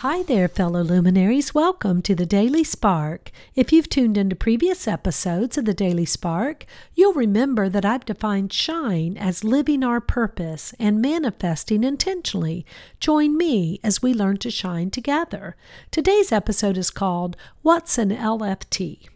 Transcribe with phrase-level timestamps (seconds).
[0.00, 1.54] Hi there, fellow luminaries.
[1.54, 3.30] Welcome to the Daily Spark.
[3.54, 8.52] If you've tuned into previous episodes of the Daily Spark, you'll remember that I've defined
[8.52, 12.66] shine as living our purpose and manifesting intentionally.
[13.00, 15.56] Join me as we learn to shine together.
[15.90, 19.08] Today's episode is called What's an LFT?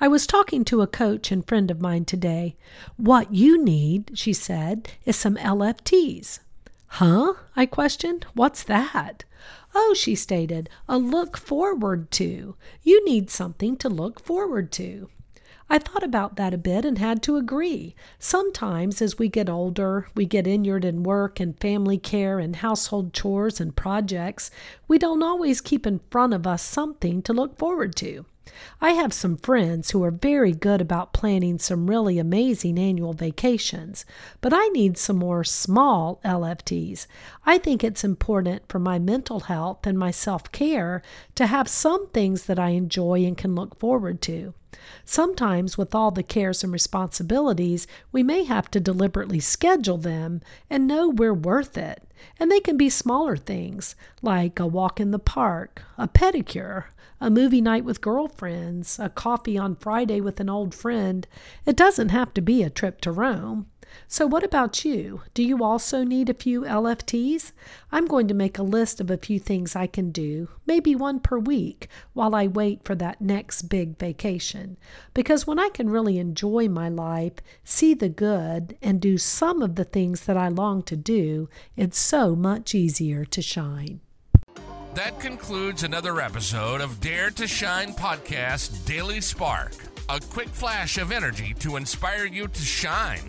[0.00, 2.56] I was talking to a coach and friend of mine today.
[2.96, 6.38] What you need, she said, is some LFTs.
[6.98, 7.34] Huh?
[7.56, 8.24] I questioned.
[8.34, 9.24] What's that?
[9.74, 12.54] Oh, she stated, a look forward to.
[12.84, 15.08] You need something to look forward to.
[15.68, 17.96] I thought about that a bit and had to agree.
[18.20, 23.12] Sometimes, as we get older, we get inured in work and family care and household
[23.12, 24.52] chores and projects,
[24.86, 28.24] we don't always keep in front of us something to look forward to.
[28.80, 34.04] I have some friends who are very good about planning some really amazing annual vacations,
[34.40, 37.06] but I need some more small LFTs.
[37.46, 41.02] I think it's important for my mental health and my self care
[41.36, 44.52] to have some things that I enjoy and can look forward to.
[45.06, 50.86] Sometimes, with all the cares and responsibilities, we may have to deliberately schedule them and
[50.86, 52.03] know we're worth it.
[52.38, 56.84] And they can be smaller things, like a walk in the park, a pedicure,
[57.20, 61.26] a movie night with girlfriends, a coffee on Friday with an old friend.
[61.64, 63.66] It doesn't have to be a trip to Rome.
[64.08, 65.22] So, what about you?
[65.34, 67.52] Do you also need a few LFTs?
[67.92, 71.20] I'm going to make a list of a few things I can do, maybe one
[71.20, 74.76] per week, while I wait for that next big vacation.
[75.14, 79.74] Because when I can really enjoy my life, see the good, and do some of
[79.74, 84.00] the things that I long to do, it's so much easier to shine.
[84.94, 89.72] That concludes another episode of Dare to Shine Podcast Daily Spark.
[90.08, 93.28] A quick flash of energy to inspire you to shine.